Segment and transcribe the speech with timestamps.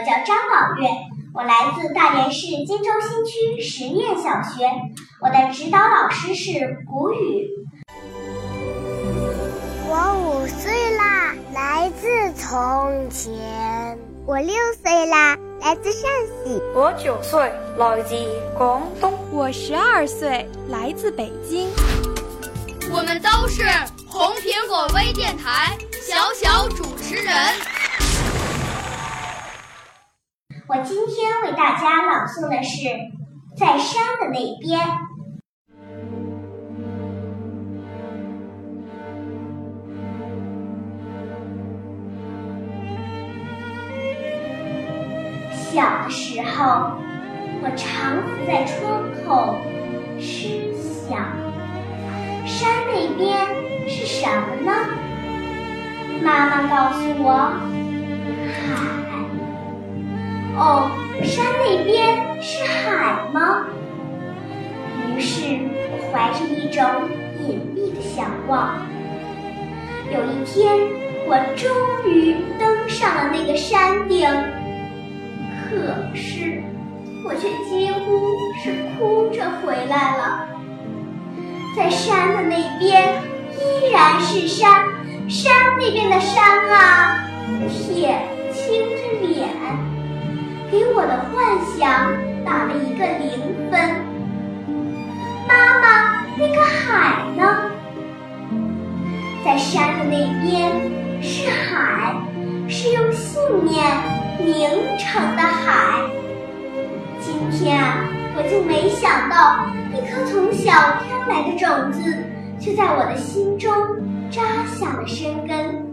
[0.00, 0.88] 我叫张宝月，
[1.34, 4.66] 我来自大连市金州新区实验小学，
[5.20, 6.58] 我的指导老师是
[6.90, 7.46] 谷雨。
[9.90, 13.98] 我五岁啦，来自从前。
[14.26, 15.36] 我六岁啦。
[15.60, 16.10] 来自陕
[16.46, 18.14] 西，我九岁，来自
[18.56, 21.68] 广东，我十二岁，来自北京。
[22.90, 23.64] 我们都是
[24.08, 27.34] 红苹果微电台小小主持人。
[30.70, 32.86] 我今天为大家朗诵的是
[33.56, 34.78] 《在山的那边》。
[45.50, 46.92] 小的时候，
[47.64, 49.56] 我常在窗口
[50.20, 50.72] 痴
[51.08, 51.18] 想：
[52.46, 53.44] 山那边
[53.88, 54.72] 是什么呢？
[56.22, 57.58] 妈妈告诉我，
[58.54, 58.99] 海。
[60.60, 60.90] 哦，
[61.22, 63.64] 山那边是海吗？
[65.16, 65.58] 于是
[65.90, 66.84] 我怀着一种
[67.48, 68.76] 隐秘的向往。
[70.12, 70.70] 有一天，
[71.26, 71.66] 我终
[72.12, 74.28] 于登上了那个山顶。
[75.64, 76.62] 可是，
[77.24, 80.46] 我却几乎是哭着回来了。
[81.74, 83.14] 在山的那边
[83.56, 84.84] 依然是山，
[85.26, 87.24] 山那边的山啊，
[87.70, 88.20] 铁
[88.52, 89.48] 青着脸，
[90.70, 92.12] 给我的幻想
[92.44, 93.80] 打了一个零分。
[95.48, 97.70] 妈妈，那个海呢？
[99.44, 100.70] 在山的那边
[101.20, 102.14] 是海，
[102.68, 103.84] 是用信念。
[104.38, 106.00] 凝成的海。
[107.20, 112.24] 今天啊，我就没想到一颗从小飘来的种子，
[112.58, 113.70] 却在我的心中
[114.30, 115.89] 扎下了深根。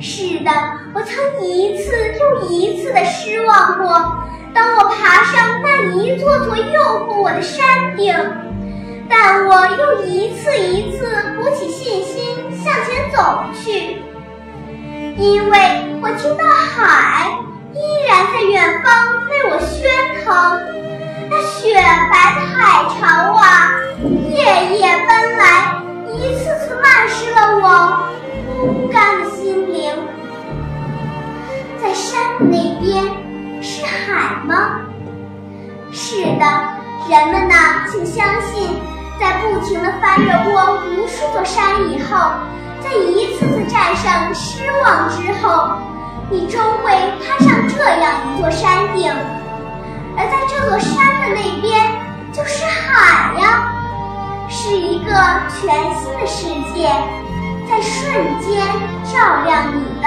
[0.00, 0.50] 是的，
[0.94, 4.24] 我曾一次又一次的失望过。
[4.54, 8.14] 当我爬上那一座座诱惑我的山顶，
[9.08, 11.06] 但我又一次一次
[11.36, 12.24] 鼓起信心
[12.64, 14.02] 向前走去，
[15.18, 15.58] 因为
[16.00, 17.29] 我听到海。
[34.46, 34.80] 吗？
[35.92, 36.44] 是的，
[37.08, 37.54] 人们呢，
[37.90, 38.80] 请相信，
[39.18, 42.32] 在不停地翻越过无数座山以后，
[42.80, 45.70] 在一次次战胜失望之后。
[46.32, 49.12] 你终会攀上这样一座山顶，
[50.16, 51.90] 而在这座山的那边
[52.32, 53.72] 就是海呀，
[54.48, 55.10] 是一个
[55.50, 56.88] 全新的世界，
[57.68, 58.64] 在瞬间
[59.12, 60.06] 照亮你的